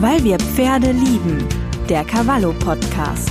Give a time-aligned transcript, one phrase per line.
[0.00, 1.44] Weil wir Pferde lieben.
[1.88, 3.30] Der Cavallo Podcast.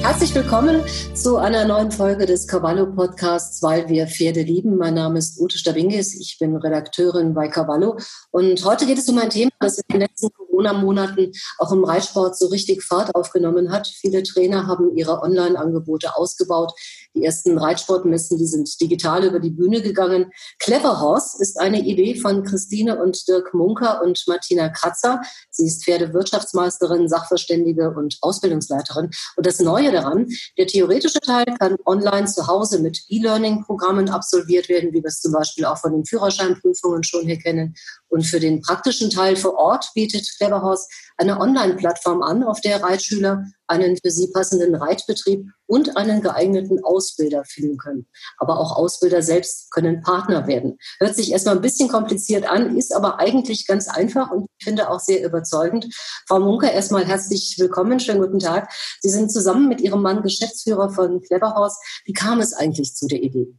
[0.00, 0.80] Herzlich willkommen
[1.12, 4.78] zu einer neuen Folge des Cavallo Podcasts, weil wir Pferde lieben.
[4.78, 7.98] Mein Name ist Ute Stabingis, ich bin Redakteurin bei Cavallo
[8.30, 12.38] und heute geht es um ein Thema, das in den letzten Corona-Monaten auch im Reitsport
[12.38, 13.86] so richtig Fahrt aufgenommen hat.
[13.86, 16.72] Viele Trainer haben ihre Online-Angebote ausgebaut.
[17.14, 20.30] Die ersten Reitsportmessen, die sind digital über die Bühne gegangen.
[20.60, 25.20] Clever Horse ist eine Idee von Christine und Dirk Munker und Martina Kratzer.
[25.50, 29.10] Sie ist Pferdewirtschaftsmeisterin, Sachverständige und Ausbildungsleiterin.
[29.36, 34.92] Und das Neue daran, der theoretische Teil kann online zu Hause mit E-Learning-Programmen absolviert werden,
[34.92, 37.74] wie wir es zum Beispiel auch von den Führerscheinprüfungen schon hier kennen.
[38.10, 43.44] Und für den praktischen Teil vor Ort bietet Cleverhorse eine Online-Plattform an, auf der Reitschüler
[43.68, 48.08] einen für sie passenden Reitbetrieb und einen geeigneten Ausbilder finden können.
[48.38, 50.76] Aber auch Ausbilder selbst können Partner werden.
[50.98, 54.90] Hört sich erstmal ein bisschen kompliziert an, ist aber eigentlich ganz einfach und ich finde
[54.90, 55.86] auch sehr überzeugend.
[56.26, 58.72] Frau Munker, erstmal herzlich willkommen, schönen guten Tag.
[59.00, 61.76] Sie sind zusammen mit Ihrem Mann Geschäftsführer von Cleverhorse.
[62.04, 63.54] Wie kam es eigentlich zu der Idee?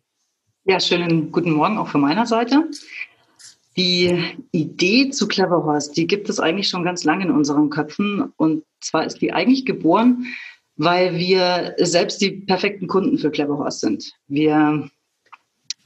[0.66, 2.66] Ja, schönen guten Morgen auch von meiner Seite.
[3.78, 8.34] Die Idee zu Clever Horse, die gibt es eigentlich schon ganz lange in unseren Köpfen.
[8.36, 10.26] Und zwar ist die eigentlich geboren,
[10.76, 14.12] weil wir selbst die perfekten Kunden für Clever Horse sind.
[14.28, 14.90] Wir,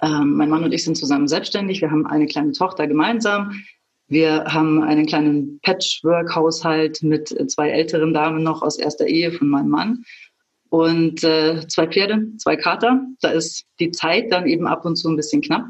[0.02, 1.82] ähm, mein Mann und ich sind zusammen selbstständig.
[1.82, 3.52] Wir haben eine kleine Tochter gemeinsam.
[4.08, 9.70] Wir haben einen kleinen Patchwork-Haushalt mit zwei älteren Damen noch aus erster Ehe von meinem
[9.70, 10.04] Mann
[10.70, 13.02] und äh, zwei Pferde, zwei Kater.
[13.22, 15.66] Da ist die Zeit dann eben ab und zu ein bisschen knapp.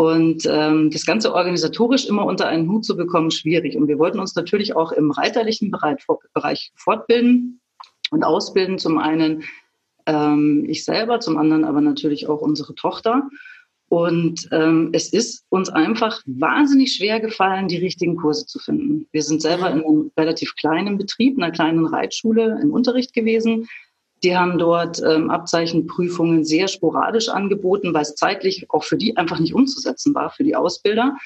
[0.00, 3.76] Und ähm, das Ganze organisatorisch immer unter einen Hut zu bekommen, schwierig.
[3.76, 7.60] Und wir wollten uns natürlich auch im reiterlichen Bereich, fortbilden
[8.10, 8.78] und ausbilden.
[8.78, 9.44] Zum einen
[10.06, 13.28] ähm, ich selber, zum anderen aber natürlich auch unsere Tochter.
[13.90, 19.06] Und ähm, es ist uns einfach wahnsinnig schwer gefallen, die richtigen Kurse zu finden.
[19.12, 23.68] Wir sind selber in einem relativ kleinen Betrieb, einer kleinen Reitschule im Unterricht gewesen,
[24.22, 29.38] die haben dort ähm, Abzeichenprüfungen sehr sporadisch angeboten, weil es zeitlich auch für die einfach
[29.38, 31.16] nicht umzusetzen war, für die Ausbilder.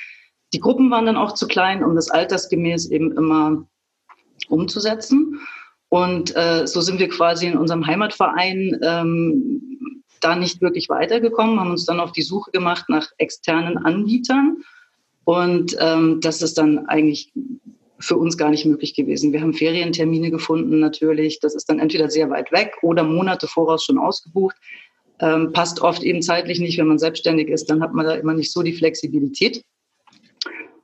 [0.52, 3.66] Die Gruppen waren dann auch zu klein, um das altersgemäß eben immer
[4.48, 5.40] umzusetzen.
[5.88, 9.78] Und äh, so sind wir quasi in unserem Heimatverein ähm,
[10.20, 14.58] da nicht wirklich weitergekommen, haben uns dann auf die Suche gemacht nach externen Anbietern.
[15.24, 17.32] Und ähm, das ist dann eigentlich
[17.98, 19.32] für uns gar nicht möglich gewesen.
[19.32, 21.40] Wir haben Ferientermine gefunden natürlich.
[21.40, 24.56] Das ist dann entweder sehr weit weg oder Monate voraus schon ausgebucht.
[25.20, 28.34] Ähm, passt oft eben zeitlich nicht, wenn man selbstständig ist, dann hat man da immer
[28.34, 29.62] nicht so die Flexibilität.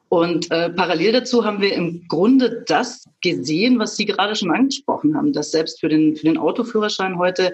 [0.08, 5.16] Und äh, parallel dazu haben wir im Grunde das gesehen, was Sie gerade schon angesprochen
[5.16, 7.52] haben, dass selbst für den, für den Autoführerschein heute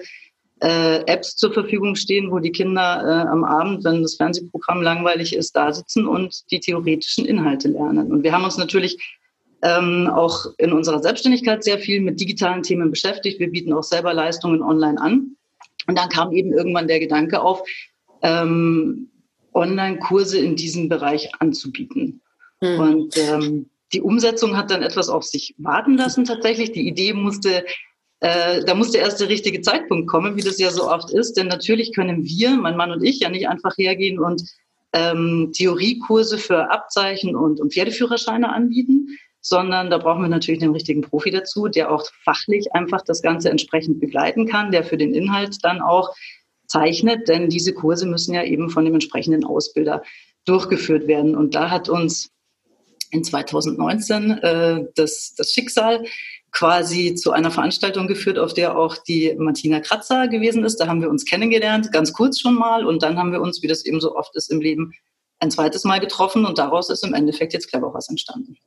[0.61, 5.35] äh, Apps zur Verfügung stehen, wo die Kinder äh, am Abend, wenn das Fernsehprogramm langweilig
[5.35, 8.11] ist, da sitzen und die theoretischen Inhalte lernen.
[8.11, 9.16] Und wir haben uns natürlich
[9.61, 13.39] ähm, auch in unserer Selbstständigkeit sehr viel mit digitalen Themen beschäftigt.
[13.39, 15.35] Wir bieten auch selber Leistungen online an.
[15.87, 17.63] Und dann kam eben irgendwann der Gedanke auf,
[18.21, 19.09] ähm,
[19.53, 22.21] Online-Kurse in diesem Bereich anzubieten.
[22.61, 22.79] Mhm.
[22.79, 26.71] Und ähm, die Umsetzung hat dann etwas auf sich warten lassen tatsächlich.
[26.73, 27.65] Die Idee musste,
[28.19, 31.33] äh, da musste erst der richtige Zeitpunkt kommen, wie das ja so oft ist.
[31.33, 34.43] Denn natürlich können wir, mein Mann und ich, ja nicht einfach hergehen und
[34.93, 39.17] ähm, Theoriekurse für Abzeichen und, und Pferdeführerscheine anbieten,
[39.47, 43.49] sondern da brauchen wir natürlich den richtigen Profi dazu, der auch fachlich einfach das Ganze
[43.49, 46.13] entsprechend begleiten kann, der für den Inhalt dann auch
[46.67, 50.03] zeichnet, denn diese Kurse müssen ja eben von dem entsprechenden Ausbilder
[50.45, 51.35] durchgeführt werden.
[51.35, 52.29] Und da hat uns
[53.11, 56.05] in 2019 äh, das, das Schicksal
[56.51, 60.77] quasi zu einer Veranstaltung geführt, auf der auch die Martina Kratzer gewesen ist.
[60.77, 62.85] Da haben wir uns kennengelernt, ganz kurz schon mal.
[62.85, 64.93] Und dann haben wir uns, wie das eben so oft ist im Leben,
[65.39, 66.45] ein zweites Mal getroffen.
[66.45, 68.57] Und daraus ist im Endeffekt jetzt Clever was entstanden.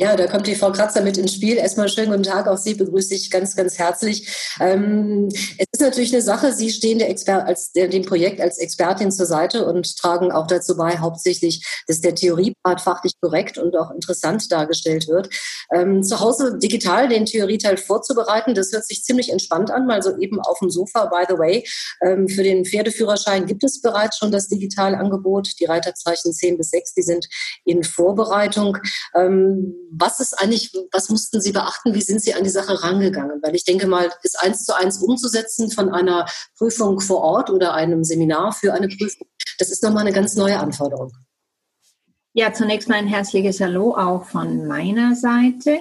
[0.00, 1.58] Ja, da kommt die Frau Kratzer mit ins Spiel.
[1.58, 4.34] Erstmal schönen guten Tag, auch Sie begrüße ich ganz, ganz herzlich.
[4.58, 5.28] Ähm,
[5.58, 9.12] es ist natürlich eine Sache, Sie stehen der Exper als, der, dem Projekt als Expertin
[9.12, 13.90] zur Seite und tragen auch dazu bei, hauptsächlich, dass der Theoriepart fachlich korrekt und auch
[13.90, 15.28] interessant dargestellt wird.
[15.70, 20.16] Ähm, zu Hause digital den Theorieteil vorzubereiten, das hört sich ziemlich entspannt an, mal so
[20.16, 21.68] eben auf dem Sofa, by the way.
[22.02, 26.94] Ähm, für den Pferdeführerschein gibt es bereits schon das Digitalangebot, die Reiterzeichen 10 bis 6,
[26.94, 27.28] die sind
[27.66, 28.78] in Vorbereitung.
[29.92, 31.94] Was ist eigentlich, was mussten Sie beachten?
[31.94, 33.42] Wie sind Sie an die Sache rangegangen?
[33.42, 36.26] Weil ich denke mal, ist eins zu eins umzusetzen von einer
[36.56, 39.26] Prüfung vor Ort oder einem Seminar für eine Prüfung,
[39.58, 41.12] das ist nochmal eine ganz neue Anforderung.
[42.32, 45.80] Ja, zunächst mal ein herzliches Hallo auch von meiner Seite.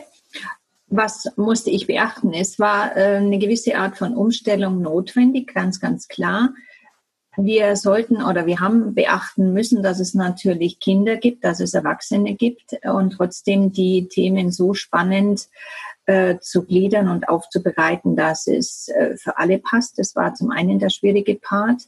[0.87, 2.33] Was musste ich beachten?
[2.33, 6.55] Es war äh, eine gewisse Art von Umstellung notwendig, ganz, ganz klar.
[7.45, 12.35] Wir sollten oder wir haben beachten müssen, dass es natürlich Kinder gibt, dass es Erwachsene
[12.35, 15.47] gibt und trotzdem die Themen so spannend
[16.05, 19.99] äh, zu gliedern und aufzubereiten, dass es äh, für alle passt.
[19.99, 21.83] Das war zum einen der schwierige Part.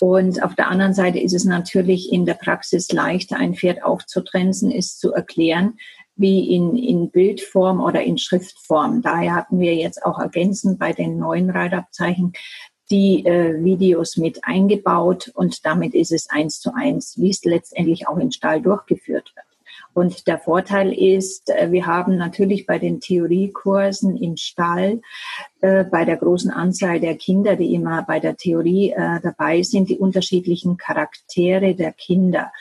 [0.00, 4.70] Und auf der anderen Seite ist es natürlich in der Praxis leichter, ein Pferd aufzutrenzen,
[4.70, 5.78] ist zu erklären,
[6.16, 9.02] wie in, in Bildform oder in Schriftform.
[9.02, 12.32] Daher hatten wir jetzt auch ergänzend bei den neuen Reitabzeichen
[12.94, 18.06] die äh, Videos mit eingebaut und damit ist es eins zu eins, wie es letztendlich
[18.06, 19.46] auch im Stall durchgeführt wird.
[19.94, 25.00] Und der Vorteil ist, äh, wir haben natürlich bei den Theoriekursen im Stall,
[25.64, 29.88] äh, bei der großen Anzahl der Kinder, die immer bei der Theorie äh, dabei sind,
[29.88, 32.52] die unterschiedlichen Charaktere der Kinder.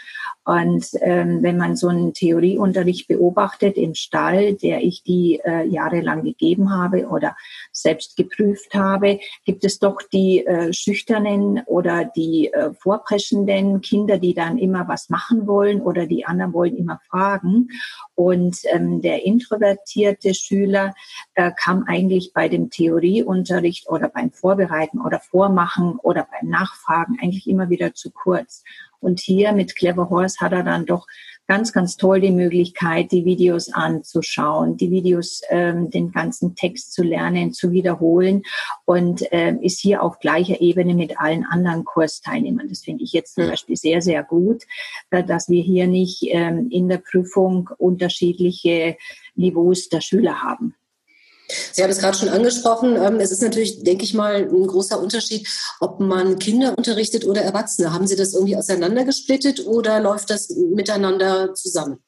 [0.46, 6.24] Und ähm, wenn man so einen Theorieunterricht beobachtet im Stall, der ich die äh, jahrelang
[6.24, 7.36] gegeben habe oder
[7.72, 14.34] selbst geprüft habe, gibt es doch die äh, schüchternen oder die äh, vorpreschenden Kinder, die
[14.34, 17.70] dann immer was machen wollen oder die anderen wollen immer fragen.
[18.16, 20.94] Und ähm, der introvertierte Schüler
[21.36, 27.48] äh, kam eigentlich bei dem Theorieunterricht oder beim Vorbereiten oder Vormachen oder beim Nachfragen eigentlich
[27.48, 28.64] immer wieder zu kurz.
[29.00, 31.08] Und hier mit Clever Horse hat er dann doch
[31.46, 37.04] ganz, ganz toll die Möglichkeit, die Videos anzuschauen, die Videos, ähm, den ganzen Text zu
[37.04, 38.44] lernen, zu wiederholen
[38.86, 42.70] und ähm, ist hier auf gleicher Ebene mit allen anderen Kursteilnehmern.
[42.70, 44.64] Das finde ich jetzt zum Beispiel sehr, sehr gut,
[45.10, 48.96] äh, dass wir hier nicht ähm, in der Prüfung unterschiedliche
[49.36, 50.76] Niveaus der Schüler haben.
[51.72, 52.96] Sie haben es gerade schon angesprochen.
[52.96, 55.48] Ähm, es ist natürlich, denke ich mal, ein großer Unterschied,
[55.80, 57.94] ob man Kinder unterrichtet oder Erwachsene.
[57.94, 62.00] Haben Sie das irgendwie auseinandergesplittet oder läuft das miteinander zusammen?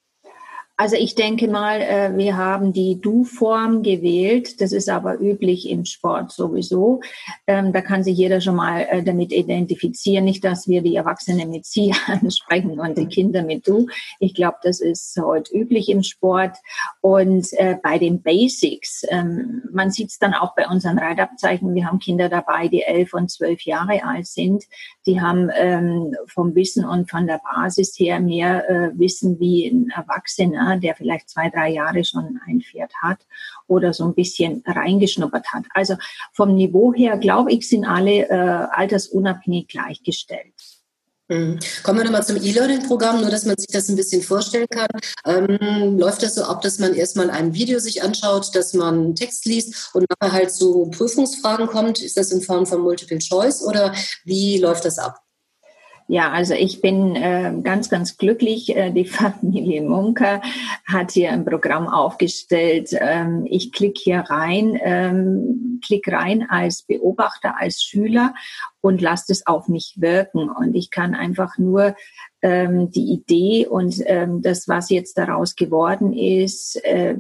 [0.78, 4.60] Also ich denke mal, äh, wir haben die Du-Form gewählt.
[4.60, 7.00] Das ist aber üblich im Sport sowieso.
[7.48, 10.26] Ähm, da kann sich jeder schon mal äh, damit identifizieren.
[10.26, 13.88] Nicht, dass wir die Erwachsenen mit Sie ansprechen und die Kinder mit Du.
[14.20, 16.58] Ich glaube, das ist heute üblich im Sport.
[17.00, 21.74] Und äh, bei den Basics, ähm, man sieht es dann auch bei unseren Reitabzeichen.
[21.74, 24.66] Wir haben Kinder dabei, die elf und zwölf Jahre alt sind.
[25.06, 30.78] Die haben ähm, vom Wissen und von der Basis her mehr Wissen wie ein Erwachsener
[30.78, 33.20] der vielleicht zwei, drei Jahre schon ein Pferd hat
[33.68, 35.66] oder so ein bisschen reingeschnuppert hat.
[35.74, 35.96] Also
[36.34, 40.75] vom Niveau her, glaube ich, sind alle äh, altersunabhängig gleichgestellt.
[41.28, 41.60] Mhm.
[41.82, 44.88] Kommen wir nochmal zum E-Learning-Programm, nur dass man sich das ein bisschen vorstellen kann.
[45.26, 49.46] Ähm, läuft das so ab, dass man erstmal ein Video sich anschaut, dass man Text
[49.46, 52.02] liest und nachher halt zu Prüfungsfragen kommt?
[52.02, 55.25] Ist das in Form von Multiple Choice oder wie läuft das ab?
[56.08, 58.76] Ja, also ich bin äh, ganz, ganz glücklich.
[58.76, 60.42] Äh, die Familie Munker
[60.86, 62.90] hat hier ein Programm aufgestellt.
[62.92, 68.36] Ähm, ich klicke hier rein, ähm, klick rein als Beobachter, als Schüler
[68.82, 70.50] und lasse es auf mich wirken.
[70.50, 71.96] Und ich kann einfach nur
[72.46, 77.16] ähm, die Idee und ähm, das, was jetzt daraus geworden ist, äh,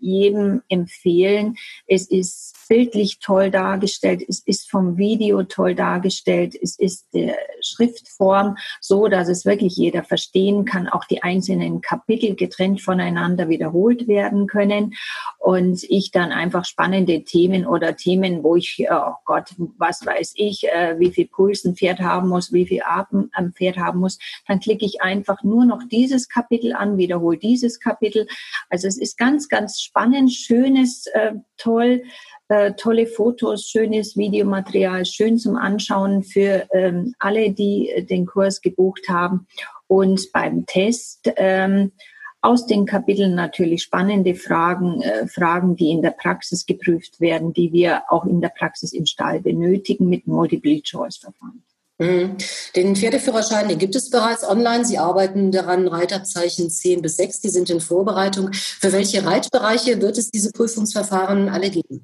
[0.00, 1.56] jedem empfehlen.
[1.86, 8.56] Es ist bildlich toll dargestellt, es ist vom Video toll dargestellt, es ist der Schriftform
[8.80, 14.46] so, dass es wirklich jeder verstehen kann, auch die einzelnen Kapitel getrennt voneinander wiederholt werden
[14.46, 14.94] können
[15.38, 20.64] und ich dann einfach spannende Themen oder Themen, wo ich, oh Gott, was weiß ich,
[20.68, 24.18] äh, wie viel Puls ein Pferd haben muss, wie viel Atem ein Pferd haben muss,
[24.48, 28.26] dann klicke ich einfach nur noch dieses Kapitel an, wiederhole dieses Kapitel.
[28.68, 32.02] Also es ist ganz, ganz spannend, schönes, äh, toll
[32.48, 38.60] äh, tolle Fotos, schönes Videomaterial, schön zum Anschauen für ähm, alle, die äh, den Kurs
[38.60, 39.46] gebucht haben.
[39.86, 41.92] Und beim Test ähm,
[42.40, 47.72] aus den Kapiteln natürlich spannende Fragen, äh, Fragen, die in der Praxis geprüft werden, die
[47.72, 51.64] wir auch in der Praxis im Stall benötigen mit Multiple-Choice-Verfahren.
[51.98, 52.36] Mhm.
[52.74, 54.84] Den Pferdeführerschein, den gibt es bereits online.
[54.84, 58.52] Sie arbeiten daran, Reiterzeichen 10 bis 6, die sind in Vorbereitung.
[58.52, 62.02] Für welche Reitbereiche wird es diese Prüfungsverfahren alle geben?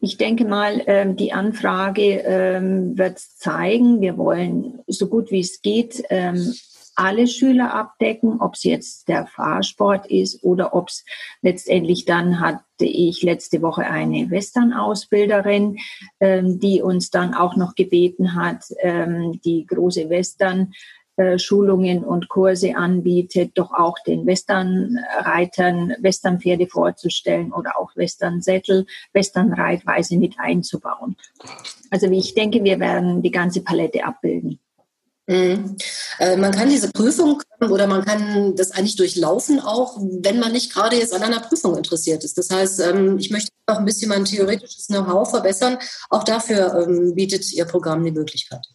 [0.00, 5.62] Ich denke mal, ähm, die Anfrage ähm, wird zeigen, wir wollen so gut wie es
[5.62, 6.54] geht ähm,
[6.96, 11.04] alle Schüler abdecken, ob es jetzt der Fahrsport ist oder ob es
[11.42, 15.78] letztendlich dann hatte ich letzte Woche eine Western-Ausbilderin,
[16.20, 18.64] die uns dann auch noch gebeten hat,
[19.44, 20.72] die große Western
[21.36, 30.34] Schulungen und Kurse anbietet, doch auch den Westernreitern Westernpferde vorzustellen oder auch Westernsättel, Westernreitweise mit
[30.40, 31.16] einzubauen.
[31.90, 34.58] Also ich denke, wir werden die ganze Palette abbilden.
[35.26, 35.76] Mhm.
[36.18, 40.72] Äh, man kann diese Prüfung oder man kann das eigentlich durchlaufen, auch wenn man nicht
[40.72, 42.36] gerade jetzt an einer Prüfung interessiert ist.
[42.36, 45.78] Das heißt, ähm, ich möchte auch ein bisschen mein theoretisches Know-how verbessern.
[46.10, 48.66] Auch dafür ähm, bietet Ihr Programm die Möglichkeit.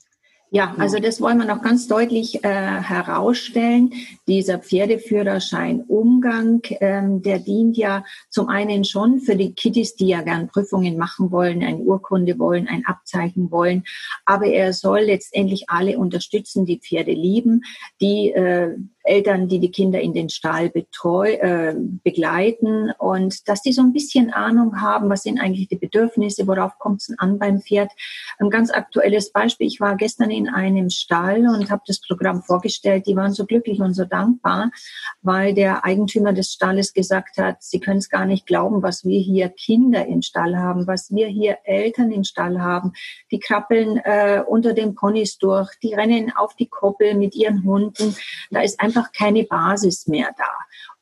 [0.51, 3.93] Ja, also das wollen wir noch ganz deutlich äh, herausstellen.
[4.27, 10.47] Dieser Pferdeführerschein-Umgang, ähm, der dient ja zum einen schon für die Kiddies, die ja gern
[10.47, 13.83] Prüfungen machen wollen, eine Urkunde wollen, ein Abzeichen wollen,
[14.25, 17.61] aber er soll letztendlich alle unterstützen, die Pferde lieben,
[18.01, 18.75] die äh,
[19.09, 23.91] Eltern, die die Kinder in den Stall betreu, äh, begleiten und dass die so ein
[23.91, 27.91] bisschen Ahnung haben, was sind eigentlich die Bedürfnisse, worauf kommt es an beim Pferd.
[28.37, 33.07] Ein ganz aktuelles Beispiel, ich war gestern in einem Stall und habe das Programm vorgestellt,
[33.07, 34.71] die waren so glücklich und so dankbar,
[35.21, 39.19] weil der Eigentümer des Stalles gesagt hat, sie können es gar nicht glauben, was wir
[39.19, 42.93] hier Kinder im Stall haben, was wir hier Eltern im Stall haben.
[43.31, 48.15] Die krabbeln äh, unter den Ponys durch, die rennen auf die Koppel mit ihren Hunden.
[48.51, 50.45] Da ist einfach einfach keine Basis mehr da.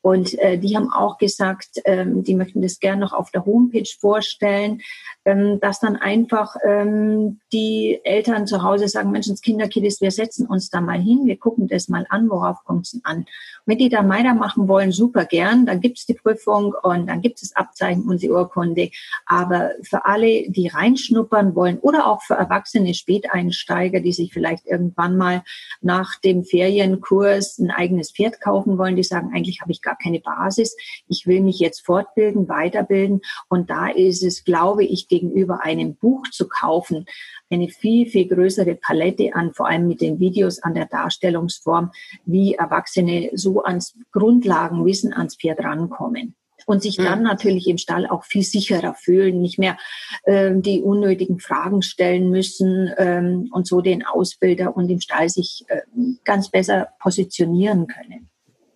[0.01, 3.89] Und äh, die haben auch gesagt, ähm, die möchten das gerne noch auf der Homepage
[3.99, 4.81] vorstellen,
[5.25, 10.69] ähm, dass dann einfach ähm, die Eltern zu Hause sagen, Menschens Kinderkiddies, wir setzen uns
[10.69, 13.25] da mal hin, wir gucken das mal an, worauf kommt es an.
[13.67, 17.43] Wenn die da weitermachen wollen, super gern, dann gibt es die Prüfung und dann gibt
[17.43, 18.91] es Abzeichen und die Urkunde.
[19.25, 25.17] Aber für alle, die reinschnuppern wollen oder auch für erwachsene Späteinsteiger, die sich vielleicht irgendwann
[25.17, 25.43] mal
[25.81, 30.21] nach dem Ferienkurs ein eigenes Pferd kaufen wollen, die sagen, eigentlich habe ich gar keine
[30.21, 30.77] Basis,
[31.09, 33.19] ich will mich jetzt fortbilden, weiterbilden.
[33.49, 37.05] Und da ist es, glaube ich, gegenüber einem Buch zu kaufen,
[37.49, 41.91] eine viel, viel größere Palette an, vor allem mit den Videos an der Darstellungsform,
[42.25, 46.35] wie Erwachsene so ans Grundlagenwissen ans Pferd rankommen
[46.65, 47.25] und sich dann mhm.
[47.25, 49.77] natürlich im Stall auch viel sicherer fühlen, nicht mehr
[50.25, 55.63] ähm, die unnötigen Fragen stellen müssen ähm, und so den Ausbilder und im Stall sich
[55.67, 55.81] äh,
[56.25, 58.29] ganz besser positionieren können.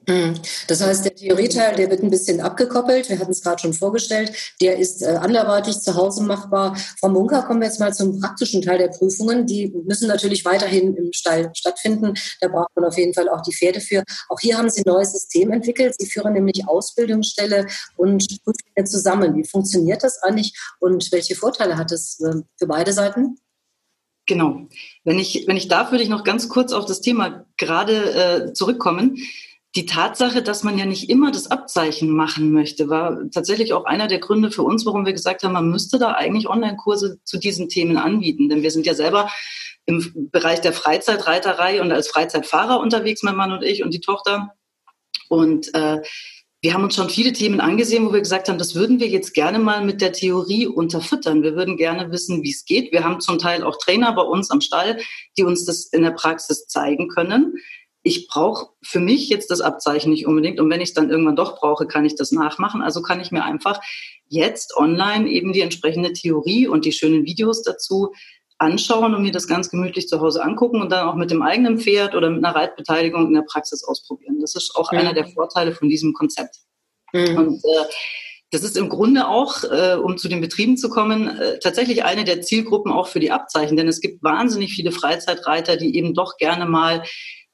[0.08, 0.34] Hm.
[0.68, 3.08] Das heißt, der Theorieteil, der wird ein bisschen abgekoppelt.
[3.10, 4.32] Wir hatten es gerade schon vorgestellt.
[4.60, 6.76] Der ist äh, anderweitig zu Hause machbar.
[7.00, 9.46] Frau Munker, kommen wir jetzt mal zum praktischen Teil der Prüfungen.
[9.46, 12.16] Die müssen natürlich weiterhin im Stall stattfinden.
[12.40, 14.04] Da braucht man auf jeden Fall auch die Pferde für.
[14.30, 15.94] Auch hier haben Sie ein neues System entwickelt.
[16.00, 19.36] Sie führen nämlich Ausbildungsstelle und Prüflinge zusammen.
[19.36, 23.38] Wie funktioniert das eigentlich und welche Vorteile hat es äh, für beide Seiten?
[24.26, 24.68] Genau.
[25.04, 28.54] Wenn ich, wenn ich darf, würde ich noch ganz kurz auf das Thema gerade äh,
[28.54, 29.18] zurückkommen
[29.76, 34.08] die Tatsache, dass man ja nicht immer das Abzeichen machen möchte, war tatsächlich auch einer
[34.08, 37.70] der Gründe für uns, warum wir gesagt haben, man müsste da eigentlich Online-Kurse zu diesen
[37.70, 38.50] Themen anbieten.
[38.50, 39.30] Denn wir sind ja selber
[39.86, 44.54] im Bereich der Freizeitreiterei und als Freizeitfahrer unterwegs, mein Mann und ich und die Tochter.
[45.30, 46.02] Und äh,
[46.62, 49.34] wir haben uns schon viele Themen angesehen, wo wir gesagt haben, das würden wir jetzt
[49.34, 51.44] gerne mal mit der Theorie unterfüttern.
[51.44, 52.92] Wir würden gerne wissen, wie es geht.
[52.92, 55.00] Wir haben zum Teil auch Trainer bei uns am Stall,
[55.38, 57.54] die uns das in der Praxis zeigen können
[58.04, 60.60] ich brauche für mich jetzt das Abzeichen nicht unbedingt.
[60.60, 62.82] Und wenn ich es dann irgendwann doch brauche, kann ich das nachmachen.
[62.82, 63.80] Also kann ich mir einfach
[64.28, 68.12] jetzt online eben die entsprechende Theorie und die schönen Videos dazu
[68.58, 71.80] anschauen und mir das ganz gemütlich zu Hause angucken und dann auch mit dem eigenen
[71.80, 74.40] Pferd oder mit einer Reitbeteiligung in der Praxis ausprobieren.
[74.40, 75.00] Das ist auch mhm.
[75.00, 76.58] einer der Vorteile von diesem Konzept.
[77.12, 77.38] Mhm.
[77.38, 77.86] Und äh,
[78.52, 82.24] das ist im Grunde auch, äh, um zu den Betrieben zu kommen, äh, tatsächlich eine
[82.24, 83.78] der Zielgruppen auch für die Abzeichen.
[83.78, 87.04] Denn es gibt wahnsinnig viele Freizeitreiter, die eben doch gerne mal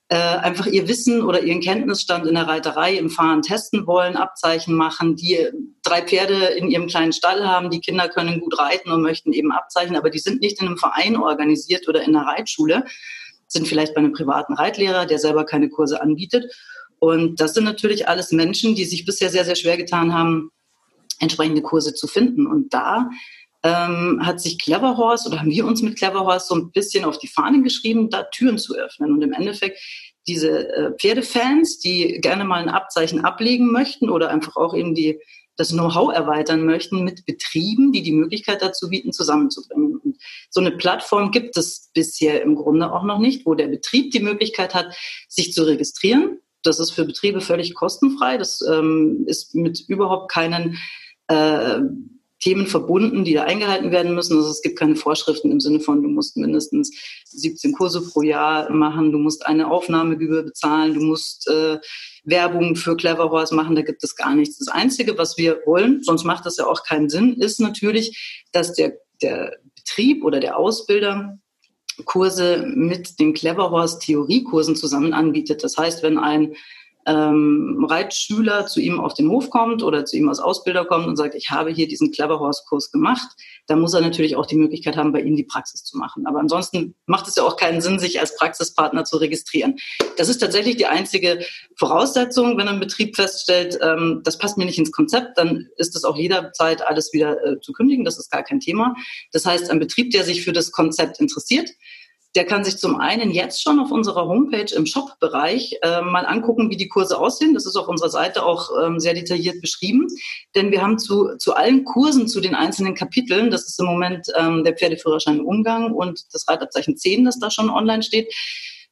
[0.10, 4.74] äh, einfach ihr Wissen oder ihren Kenntnisstand in der Reiterei im Fahren testen wollen, Abzeichen
[4.74, 5.50] machen, die
[5.84, 9.52] drei Pferde in ihrem kleinen Stall haben, die Kinder können gut reiten und möchten eben
[9.52, 12.86] Abzeichen, aber die sind nicht in einem Verein organisiert oder in einer Reitschule,
[13.48, 16.54] sind vielleicht bei einem privaten Reitlehrer, der selber keine Kurse anbietet.
[17.00, 20.52] Und das sind natürlich alles Menschen, die sich bisher sehr, sehr schwer getan haben,
[21.20, 22.48] entsprechende Kurse zu finden.
[22.48, 23.10] Und da
[23.64, 27.28] ähm, hat sich Cleverhorse oder haben wir uns mit Cleverhorse so ein bisschen auf die
[27.28, 29.12] Fahne geschrieben, da Türen zu öffnen.
[29.12, 29.80] Und im Endeffekt
[30.28, 35.20] diese äh, Pferdefans, die gerne mal ein Abzeichen ablegen möchten oder einfach auch eben die,
[35.56, 39.98] das Know-how erweitern möchten, mit Betrieben, die die Möglichkeit dazu bieten, zusammenzubringen.
[39.98, 40.18] Und
[40.50, 44.20] so eine Plattform gibt es bisher im Grunde auch noch nicht, wo der Betrieb die
[44.20, 44.96] Möglichkeit hat,
[45.28, 46.40] sich zu registrieren.
[46.62, 48.38] Das ist für Betriebe völlig kostenfrei.
[48.38, 50.78] Das ähm, ist mit überhaupt keinen
[51.28, 51.80] äh,
[52.40, 54.38] Themen verbunden, die da eingehalten werden müssen.
[54.38, 56.92] Also es gibt keine Vorschriften im Sinne von, du musst mindestens
[57.26, 61.80] 17 Kurse pro Jahr machen, du musst eine Aufnahmegebühr bezahlen, du musst äh,
[62.24, 64.58] Werbung für Clever Horse machen, da gibt es gar nichts.
[64.60, 68.74] Das Einzige, was wir wollen, sonst macht das ja auch keinen Sinn, ist natürlich, dass
[68.74, 71.40] der, der Betrieb oder der Ausbilder
[72.06, 75.64] Kurse mit den Clever Horse Theoriekursen zusammen anbietet.
[75.64, 76.56] Das heißt, wenn ein
[77.08, 81.16] ähm, Reitschüler zu ihm auf den Hof kommt oder zu ihm als Ausbilder kommt und
[81.16, 83.28] sagt, ich habe hier diesen Clever Horse Kurs gemacht,
[83.66, 86.28] dann muss er natürlich auch die Möglichkeit haben, bei ihm die Praxis zu machen.
[86.28, 89.78] Aber ansonsten macht es ja auch keinen Sinn, sich als Praxispartner zu registrieren.
[90.18, 91.40] Das ist tatsächlich die einzige
[91.78, 96.04] Voraussetzung, wenn ein Betrieb feststellt, ähm, das passt mir nicht ins Konzept, dann ist es
[96.04, 98.04] auch jederzeit alles wieder äh, zu kündigen.
[98.04, 98.96] Das ist gar kein Thema.
[99.32, 101.70] Das heißt, ein Betrieb, der sich für das Konzept interessiert,
[102.38, 106.70] der kann sich zum einen jetzt schon auf unserer Homepage im Shop-Bereich äh, mal angucken,
[106.70, 107.56] wie die Kurse aussehen.
[107.56, 110.06] Das ist auf unserer Seite auch ähm, sehr detailliert beschrieben.
[110.54, 114.28] Denn wir haben zu, zu allen Kursen, zu den einzelnen Kapiteln, das ist im Moment
[114.38, 118.32] ähm, der Pferdeführerschein im Umgang und das Reitabzeichen 10, das da schon online steht,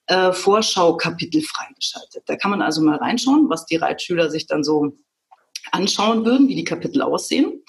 [0.08, 2.24] äh, Vorschaukapitel freigeschaltet.
[2.26, 4.98] Da kann man also mal reinschauen, was die Reitschüler sich dann so
[5.72, 7.64] anschauen würden, wie die Kapitel aussehen.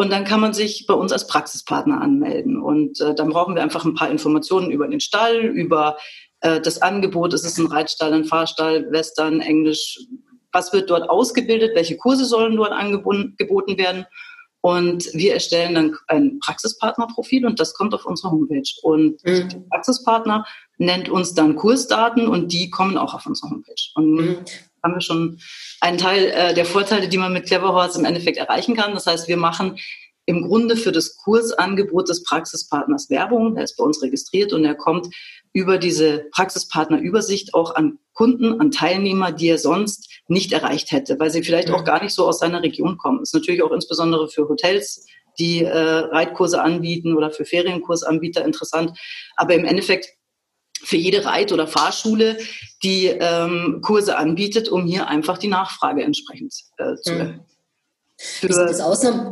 [0.00, 2.58] Und dann kann man sich bei uns als Praxispartner anmelden.
[2.58, 5.98] Und äh, dann brauchen wir einfach ein paar Informationen über den Stall, über
[6.40, 7.34] äh, das Angebot.
[7.34, 9.98] Ist es ein Reitstall, ein Fahrstall, Western, Englisch?
[10.52, 11.72] Was wird dort ausgebildet?
[11.74, 14.06] Welche Kurse sollen dort angeboten werden?
[14.62, 18.72] Und wir erstellen dann ein Praxispartnerprofil und das kommt auf unsere Homepage.
[18.80, 19.50] Und mhm.
[19.50, 20.46] der Praxispartner
[20.78, 23.90] nennt uns dann Kursdaten und die kommen auch auf unsere Homepage.
[23.96, 24.44] Und mhm
[24.82, 25.38] haben wir schon
[25.80, 28.94] einen Teil äh, der Vorteile, die man mit Clever Horse im Endeffekt erreichen kann.
[28.94, 29.78] Das heißt, wir machen
[30.26, 33.54] im Grunde für das Kursangebot des Praxispartners Werbung.
[33.54, 35.08] Der ist bei uns registriert und er kommt
[35.52, 41.30] über diese Praxispartnerübersicht auch an Kunden, an Teilnehmer, die er sonst nicht erreicht hätte, weil
[41.30, 43.18] sie vielleicht auch gar nicht so aus seiner Region kommen.
[43.20, 45.06] Das ist natürlich auch insbesondere für Hotels,
[45.38, 48.96] die äh, Reitkurse anbieten oder für Ferienkursanbieter interessant.
[49.36, 50.10] Aber im Endeffekt
[50.82, 52.38] für jede Reit- oder Fahrschule,
[52.82, 57.36] die ähm, Kurse anbietet, um hier einfach die Nachfrage entsprechend äh, zu erhöhen.
[57.36, 57.44] Mhm.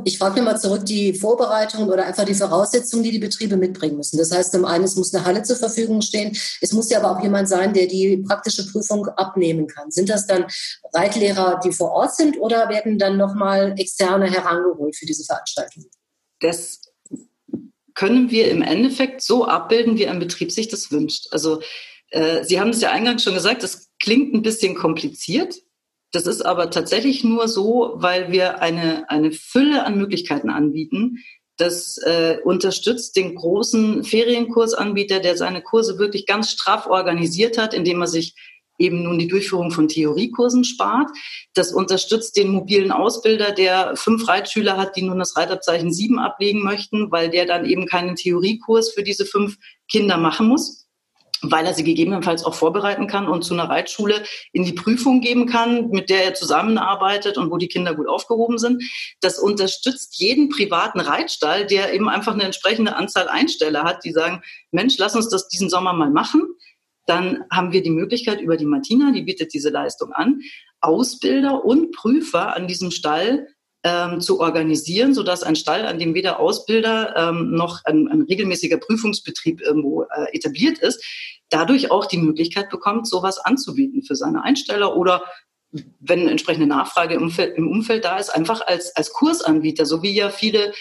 [0.04, 4.16] Ich frage nochmal zurück die Vorbereitungen oder einfach die Voraussetzungen, die die Betriebe mitbringen müssen.
[4.16, 6.34] Das heißt, zum einen, es muss eine Halle zur Verfügung stehen.
[6.62, 9.90] Es muss ja aber auch jemand sein, der die praktische Prüfung abnehmen kann.
[9.90, 10.46] Sind das dann
[10.94, 15.84] Reitlehrer, die vor Ort sind oder werden dann nochmal externe herangeholt für diese Veranstaltung?
[16.40, 16.80] Das
[17.98, 21.26] können wir im Endeffekt so abbilden, wie ein Betrieb sich das wünscht.
[21.32, 21.60] Also
[22.10, 25.56] äh, Sie haben es ja eingangs schon gesagt, das klingt ein bisschen kompliziert.
[26.12, 31.18] Das ist aber tatsächlich nur so, weil wir eine, eine Fülle an Möglichkeiten anbieten.
[31.56, 38.00] Das äh, unterstützt den großen Ferienkursanbieter, der seine Kurse wirklich ganz straff organisiert hat, indem
[38.00, 38.36] er sich
[38.78, 41.10] eben nun die Durchführung von Theoriekursen spart.
[41.54, 46.62] Das unterstützt den mobilen Ausbilder, der fünf Reitschüler hat, die nun das Reitabzeichen sieben ablegen
[46.62, 49.56] möchten, weil der dann eben keinen Theoriekurs für diese fünf
[49.88, 50.88] Kinder machen muss
[51.42, 55.46] weil er sie gegebenenfalls auch vorbereiten kann und zu einer Reitschule in die Prüfung geben
[55.46, 58.82] kann, mit der er zusammenarbeitet und wo die Kinder gut aufgehoben sind.
[59.20, 64.42] Das unterstützt jeden privaten Reitstall, der eben einfach eine entsprechende Anzahl Einsteller hat, die sagen,
[64.70, 66.42] Mensch, lass uns das diesen Sommer mal machen
[67.08, 70.40] dann haben wir die Möglichkeit über die Martina, die bietet diese Leistung an,
[70.80, 73.48] Ausbilder und Prüfer an diesem Stall
[73.84, 78.78] ähm, zu organisieren, sodass ein Stall, an dem weder Ausbilder ähm, noch ein, ein, regelmäßiger
[78.78, 81.04] Prüfungsbetrieb irgendwo äh, etabliert ist,
[81.48, 85.22] dadurch auch die Möglichkeit bekommt, sowas anzubieten für seine Einsteller oder
[86.00, 90.14] wenn entsprechende Nachfrage im Umfeld, im Umfeld da ist, einfach als, als Kursanbieter, so wie
[90.14, 90.72] ja viele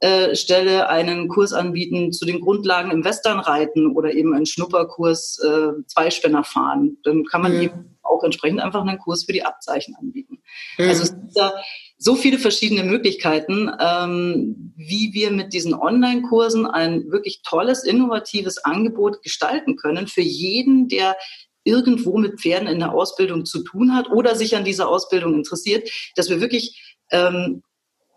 [0.00, 5.82] äh, Ställe einen Kurs anbieten zu den Grundlagen im Westernreiten oder eben einen Schnupperkurs äh,
[5.86, 7.62] Zweispänner fahren, dann kann man mhm.
[7.62, 10.38] eben auch entsprechend einfach einen Kurs für die Abzeichen anbieten.
[10.78, 10.88] Mhm.
[10.88, 11.54] Also es gibt da
[11.96, 19.22] so viele verschiedene Möglichkeiten, ähm, wie wir mit diesen Online-Kursen ein wirklich tolles, innovatives Angebot
[19.22, 21.16] gestalten können für jeden, der
[21.64, 25.90] irgendwo mit Pferden in der Ausbildung zu tun hat oder sich an dieser Ausbildung interessiert,
[26.14, 27.62] dass wir wirklich ähm,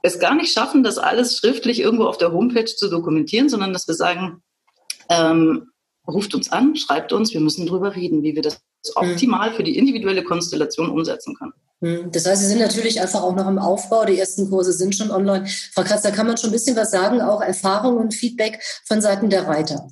[0.03, 3.88] es gar nicht schaffen, das alles schriftlich irgendwo auf der Homepage zu dokumentieren, sondern dass
[3.88, 4.43] wir sagen,
[5.10, 5.71] ähm,
[6.07, 8.62] ruft uns an, schreibt uns, wir müssen darüber reden, wie wir das
[8.95, 9.12] mhm.
[9.12, 11.53] optimal für die individuelle Konstellation umsetzen können.
[11.79, 12.12] Mhm.
[12.12, 14.05] Das heißt, Sie sind natürlich einfach auch noch im Aufbau.
[14.05, 15.47] Die ersten Kurse sind schon online.
[15.73, 19.29] Frau Kratzer, kann man schon ein bisschen was sagen, auch Erfahrungen und Feedback von Seiten
[19.29, 19.88] der Reiter?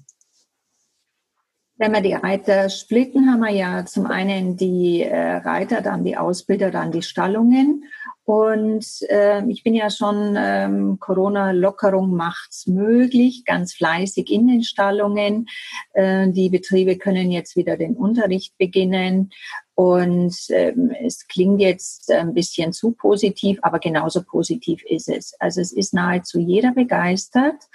[1.77, 6.15] Wenn wir die Reiter splitten, haben wir ja zum einen die äh, Reiter, dann die
[6.15, 7.83] Ausbilder, dann die Stallungen.
[8.23, 15.47] Und äh, ich bin ja schon, ähm, Corona-Lockerung macht's möglich, ganz fleißig in den Stallungen.
[15.93, 19.31] Äh, die Betriebe können jetzt wieder den Unterricht beginnen.
[19.75, 25.35] Und ähm, es klingt jetzt ein bisschen zu positiv, aber genauso positiv ist es.
[25.39, 27.67] Also es ist nahezu jeder begeistert.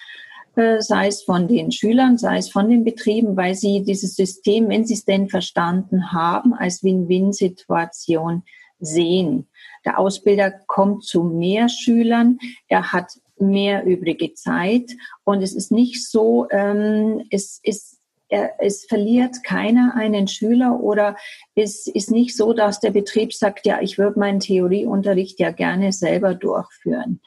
[0.57, 4.69] Äh, sei es von den Schülern, sei es von den Betrieben, weil sie dieses System,
[4.69, 8.43] wenn sie es denn verstanden haben, als Win-Win-Situation
[8.81, 9.49] sehen.
[9.85, 14.91] Der Ausbilder kommt zu mehr Schülern, er hat mehr übrige Zeit
[15.25, 17.97] und es ist nicht so, ähm, es ist
[18.31, 21.17] es verliert keiner einen Schüler oder
[21.57, 25.93] es ist nicht so, dass der Betrieb sagt, ja, ich würde meinen Theorieunterricht ja gerne
[25.93, 27.21] selber durchführen.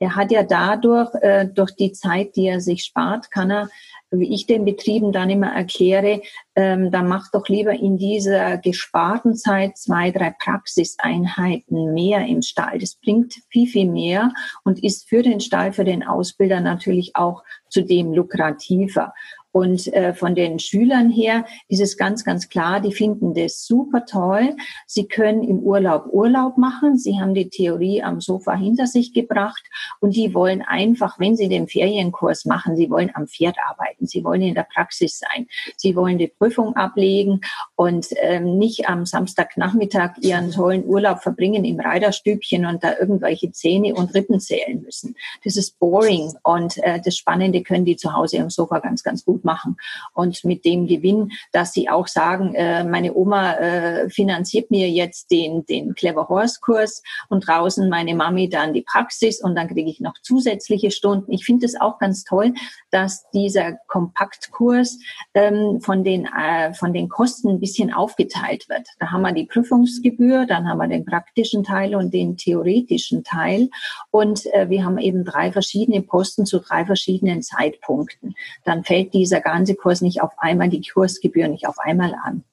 [0.00, 3.68] Er hat ja dadurch, äh, durch die Zeit, die er sich spart, kann er,
[4.10, 6.22] wie ich den Betrieben dann immer erkläre,
[6.56, 12.78] ähm, dann macht doch lieber in dieser gesparten Zeit zwei, drei Praxiseinheiten mehr im Stall.
[12.78, 14.32] Das bringt viel, viel mehr
[14.64, 19.12] und ist für den Stall, für den Ausbilder natürlich auch zudem lukrativer.
[19.52, 24.04] Und äh, von den Schülern her ist es ganz, ganz klar, die finden das super
[24.04, 24.56] toll.
[24.86, 26.98] Sie können im Urlaub Urlaub machen.
[26.98, 29.62] Sie haben die Theorie am Sofa hinter sich gebracht
[30.00, 34.06] und die wollen einfach, wenn sie den Ferienkurs machen, sie wollen am Pferd arbeiten.
[34.06, 35.46] Sie wollen in der Praxis sein.
[35.76, 37.40] Sie wollen die Prüfung ablegen
[37.76, 43.94] und ähm, nicht am Samstagnachmittag ihren tollen Urlaub verbringen im Reiterstübchen und da irgendwelche Zähne
[43.94, 45.16] und Rippen zählen müssen.
[45.44, 49.24] Das ist boring und äh, das Spannende können die zu Hause am Sofa ganz, ganz
[49.24, 49.76] gut machen.
[50.14, 55.30] Und mit dem Gewinn, dass sie auch sagen, äh, meine Oma äh, finanziert mir jetzt
[55.30, 59.90] den, den Clever Horse Kurs und draußen meine Mami dann die Praxis und dann kriege
[59.90, 61.32] ich noch zusätzliche Stunden.
[61.32, 62.54] Ich finde es auch ganz toll,
[62.90, 64.98] dass dieser Kompaktkurs
[65.34, 68.86] ähm, von den äh, von den Kosten ein bisschen aufgeteilt wird.
[68.98, 73.70] Da haben wir die Prüfungsgebühr, dann haben wir den praktischen Teil und den theoretischen Teil
[74.10, 78.34] und äh, wir haben eben drei verschiedene Posten zu drei verschiedenen Zeitpunkten.
[78.64, 82.44] Dann fällt dieser ganze Kurs nicht auf einmal die Kursgebühr nicht auf einmal an.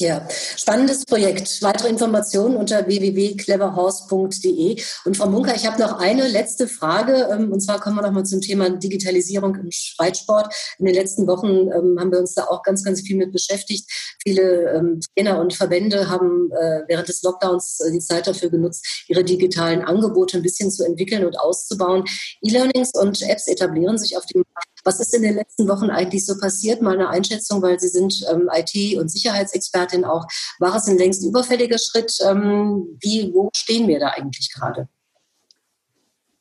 [0.00, 1.60] Ja, spannendes Projekt.
[1.60, 4.82] Weitere Informationen unter www.cleverhorse.de.
[5.04, 7.28] Und Frau Munker, ich habe noch eine letzte Frage.
[7.30, 10.54] Ähm, und zwar kommen wir nochmal zum Thema Digitalisierung im Reitsport.
[10.78, 13.90] In den letzten Wochen ähm, haben wir uns da auch ganz, ganz viel mit beschäftigt.
[14.22, 19.04] Viele ähm, Trainer und Verbände haben äh, während des Lockdowns äh, die Zeit dafür genutzt,
[19.06, 22.04] ihre digitalen Angebote ein bisschen zu entwickeln und auszubauen.
[22.40, 26.26] E-Learnings und Apps etablieren sich auf dem Markt was ist in den letzten Wochen eigentlich
[26.26, 26.82] so passiert?
[26.82, 30.26] Mal eine Einschätzung, weil Sie sind ähm, IT- und Sicherheitsexpertin auch.
[30.58, 32.16] War es ein längst überfälliger Schritt?
[32.26, 34.88] Ähm, wie, wo stehen wir da eigentlich gerade?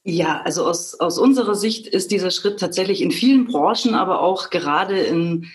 [0.04, 4.50] Ja, also aus, aus unserer Sicht ist dieser Schritt tatsächlich in vielen Branchen, aber auch
[4.50, 5.48] gerade in,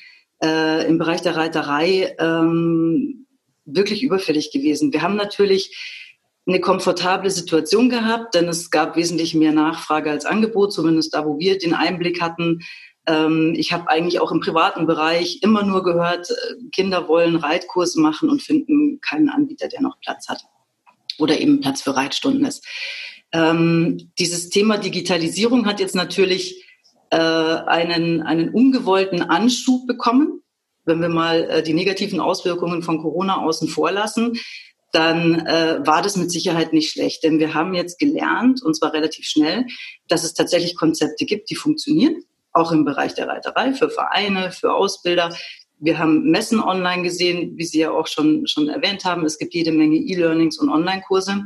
[0.42, 3.26] äh, im Bereich der Reiterei ähm,
[3.64, 4.92] wirklich überfällig gewesen.
[4.92, 6.03] Wir haben natürlich
[6.46, 11.38] eine komfortable Situation gehabt, denn es gab wesentlich mehr Nachfrage als Angebot, zumindest da, wo
[11.38, 12.60] wir den Einblick hatten.
[13.06, 16.34] Ähm, ich habe eigentlich auch im privaten Bereich immer nur gehört, äh,
[16.72, 20.42] Kinder wollen Reitkurse machen und finden keinen Anbieter, der noch Platz hat
[21.18, 22.66] oder eben Platz für Reitstunden ist.
[23.32, 26.64] Ähm, dieses Thema Digitalisierung hat jetzt natürlich
[27.10, 30.40] äh, einen, einen ungewollten Anschub bekommen
[30.86, 34.38] wenn wir mal äh, die negativen Auswirkungen von Corona außen vor lassen
[34.94, 37.24] dann äh, war das mit Sicherheit nicht schlecht.
[37.24, 39.66] Denn wir haben jetzt gelernt, und zwar relativ schnell,
[40.08, 44.72] dass es tatsächlich Konzepte gibt, die funktionieren, auch im Bereich der Reiterei, für Vereine, für
[44.72, 45.36] Ausbilder.
[45.80, 49.24] Wir haben Messen online gesehen, wie Sie ja auch schon, schon erwähnt haben.
[49.24, 51.42] Es gibt jede Menge E-Learnings und Online-Kurse.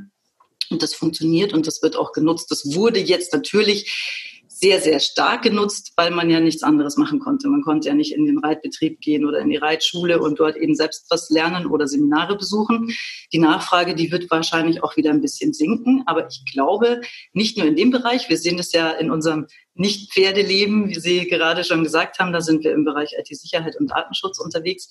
[0.71, 2.51] Und das funktioniert und das wird auch genutzt.
[2.51, 4.28] Das wurde jetzt natürlich
[4.61, 7.49] sehr, sehr stark genutzt, weil man ja nichts anderes machen konnte.
[7.49, 10.75] Man konnte ja nicht in den Reitbetrieb gehen oder in die Reitschule und dort eben
[10.75, 12.91] selbst was lernen oder Seminare besuchen.
[13.33, 16.03] Die Nachfrage, die wird wahrscheinlich auch wieder ein bisschen sinken.
[16.07, 20.89] Aber ich glaube, nicht nur in dem Bereich, wir sehen das ja in unserem Nicht-Pferdeleben,
[20.89, 24.89] wie Sie gerade schon gesagt haben, da sind wir im Bereich IT-Sicherheit und Datenschutz unterwegs.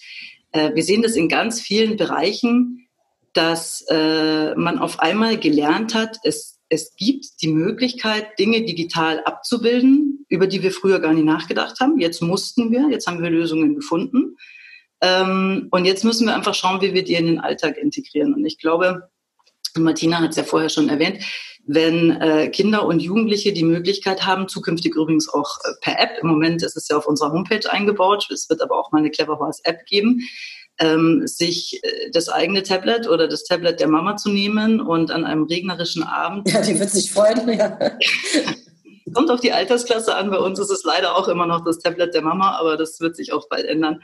[0.53, 2.87] Äh, wir sehen das in ganz vielen Bereichen,
[3.33, 10.25] dass äh, man auf einmal gelernt hat, es es gibt die Möglichkeit, Dinge digital abzubilden,
[10.29, 11.99] über die wir früher gar nicht nachgedacht haben.
[11.99, 14.35] Jetzt mussten wir, jetzt haben wir Lösungen gefunden.
[15.01, 18.33] Ähm, und jetzt müssen wir einfach schauen, wie wir die in den Alltag integrieren.
[18.33, 19.09] Und ich glaube,
[19.75, 21.23] Martina hat es ja vorher schon erwähnt,
[21.65, 26.29] wenn äh, Kinder und Jugendliche die Möglichkeit haben, zukünftig übrigens auch äh, per App, im
[26.29, 29.37] Moment ist es ja auf unserer Homepage eingebaut, es wird aber auch mal eine Clever
[29.37, 30.21] Horse App geben,
[30.79, 35.25] ähm, sich äh, das eigene Tablet oder das Tablet der Mama zu nehmen und an
[35.25, 36.49] einem regnerischen Abend.
[36.51, 37.77] Ja, die wird sich freuen, ja.
[39.13, 40.29] Kommt auf die Altersklasse an.
[40.29, 43.15] Bei uns ist es leider auch immer noch das Tablet der Mama, aber das wird
[43.15, 44.01] sich auch bald ändern.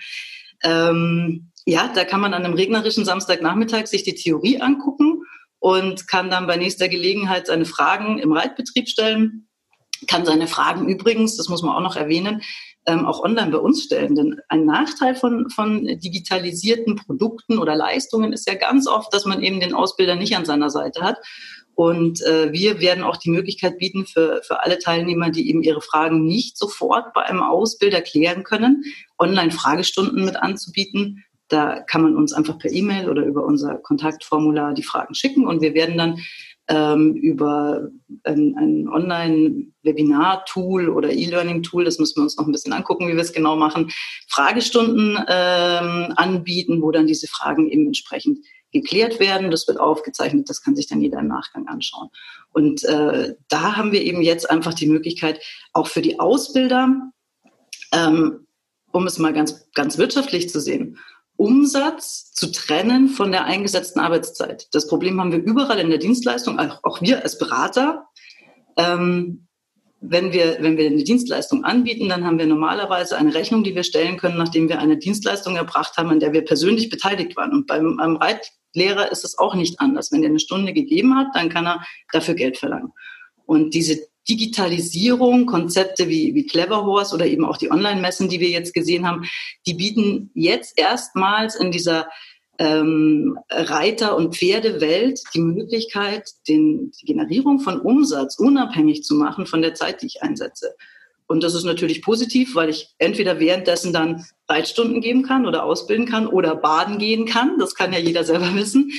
[0.63, 5.23] Ähm, ja, da kann man an einem regnerischen Samstagnachmittag sich die Theorie angucken
[5.59, 9.47] und kann dann bei nächster Gelegenheit seine Fragen im Reitbetrieb stellen.
[10.07, 12.41] Kann seine Fragen übrigens, das muss man auch noch erwähnen,
[12.85, 14.15] ähm, auch online bei uns stellen.
[14.15, 19.41] Denn ein Nachteil von, von digitalisierten Produkten oder Leistungen ist ja ganz oft, dass man
[19.41, 21.17] eben den Ausbilder nicht an seiner Seite hat.
[21.75, 25.81] Und äh, wir werden auch die Möglichkeit bieten für, für alle Teilnehmer, die eben ihre
[25.81, 28.83] Fragen nicht sofort bei einem Ausbilder klären können,
[29.17, 31.23] Online-Fragestunden mit anzubieten.
[31.47, 35.61] Da kann man uns einfach per E-Mail oder über unser Kontaktformular die Fragen schicken und
[35.61, 36.19] wir werden dann
[36.67, 37.89] ähm, über
[38.23, 43.21] ein, ein Online-Webinar-Tool oder E-Learning-Tool, das müssen wir uns noch ein bisschen angucken, wie wir
[43.21, 43.91] es genau machen,
[44.30, 48.39] Fragestunden ähm, anbieten, wo dann diese Fragen eben entsprechend
[48.71, 49.52] geklärt werden.
[49.52, 52.10] Das wird aufgezeichnet, das kann sich dann jeder im Nachgang anschauen.
[52.52, 55.41] Und äh, da haben wir eben jetzt einfach die Möglichkeit,
[55.73, 57.12] auch für die Ausbilder,
[57.91, 58.47] ähm,
[58.91, 60.99] um es mal ganz, ganz wirtschaftlich zu sehen,
[61.35, 64.67] Umsatz zu trennen von der eingesetzten Arbeitszeit.
[64.71, 68.05] Das Problem haben wir überall in der Dienstleistung, auch wir als Berater.
[68.77, 69.47] Ähm,
[70.05, 73.83] wenn wir, wenn wir eine Dienstleistung anbieten, dann haben wir normalerweise eine Rechnung, die wir
[73.83, 77.53] stellen können, nachdem wir eine Dienstleistung erbracht haben, an der wir persönlich beteiligt waren.
[77.53, 80.11] Und beim, beim Reitlehrer ist es auch nicht anders.
[80.11, 82.91] Wenn er eine Stunde gegeben hat, dann kann er dafür Geld verlangen.
[83.45, 88.49] Und diese Digitalisierung, Konzepte wie, wie Clever Horse oder eben auch die Online-Messen, die wir
[88.49, 89.25] jetzt gesehen haben,
[89.65, 92.07] die bieten jetzt erstmals in dieser
[92.59, 99.62] ähm, Reiter- und Pferdewelt die Möglichkeit, den, die Generierung von Umsatz unabhängig zu machen von
[99.62, 100.75] der Zeit, die ich einsetze.
[101.25, 106.05] Und das ist natürlich positiv, weil ich entweder währenddessen dann Reitstunden geben kann oder ausbilden
[106.05, 107.57] kann oder baden gehen kann.
[107.57, 108.91] Das kann ja jeder selber wissen.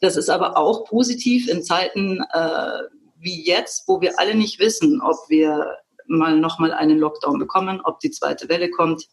[0.00, 2.82] Das ist aber auch positiv in Zeiten äh,
[3.20, 5.76] wie jetzt, wo wir alle nicht wissen, ob wir
[6.06, 9.06] mal nochmal einen Lockdown bekommen, ob die zweite Welle kommt,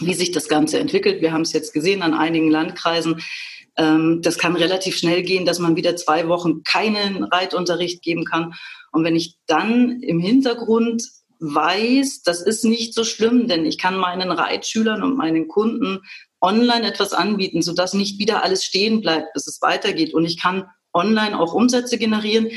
[0.00, 1.22] wie sich das Ganze entwickelt.
[1.22, 3.22] Wir haben es jetzt gesehen an einigen Landkreisen.
[3.76, 8.54] Ähm, das kann relativ schnell gehen, dass man wieder zwei Wochen keinen Reitunterricht geben kann.
[8.92, 11.02] Und wenn ich dann im Hintergrund
[11.40, 16.00] weiß, das ist nicht so schlimm, denn ich kann meinen Reitschülern und meinen Kunden
[16.40, 20.14] online etwas anbieten, sodass nicht wieder alles stehen bleibt, bis es weitergeht.
[20.14, 22.50] Und ich kann online auch Umsätze generieren,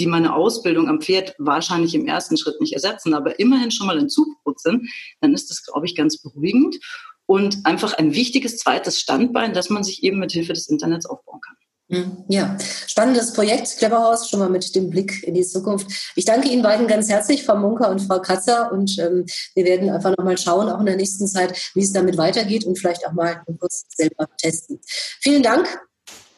[0.00, 3.98] die meine Ausbildung am Pferd wahrscheinlich im ersten Schritt nicht ersetzen, aber immerhin schon mal
[3.98, 4.88] ein Zubrot sind,
[5.20, 6.78] dann ist das, glaube ich, ganz beruhigend
[7.26, 11.40] und einfach ein wichtiges zweites Standbein, das man sich eben mit Hilfe des Internets aufbauen
[11.40, 11.56] kann.
[11.90, 16.12] Hm, ja, spannendes Projekt, Cleverhaus, schon mal mit dem Blick in die Zukunft.
[16.14, 18.70] Ich danke Ihnen beiden ganz herzlich, Frau Munker und Frau Kratzer.
[18.70, 22.16] Und ähm, wir werden einfach nochmal schauen, auch in der nächsten Zeit, wie es damit
[22.16, 24.80] weitergeht und vielleicht auch mal kurz selber testen.
[25.20, 25.80] Vielen Dank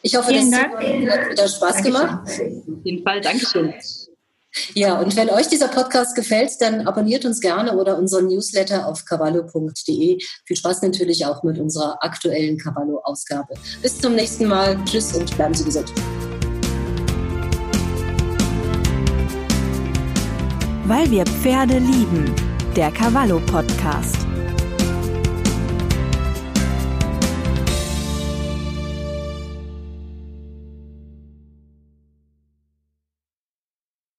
[0.05, 0.73] ich hoffe, Vielen das Dank.
[0.75, 1.83] hat wieder Spaß Dankeschön.
[1.93, 2.27] gemacht.
[2.27, 3.73] Auf jeden Fall, Dankeschön.
[4.75, 9.03] Ja, und wenn euch dieser Podcast gefällt, dann abonniert uns gerne oder unseren Newsletter auf
[9.05, 10.19] cavallo.de.
[10.45, 13.55] Viel Spaß natürlich auch mit unserer aktuellen Cavallo-Ausgabe.
[13.81, 14.77] Bis zum nächsten Mal.
[14.85, 15.91] Tschüss und bleiben Sie gesund.
[20.85, 22.35] Weil wir Pferde lieben.
[22.75, 24.17] Der Cavallo Podcast.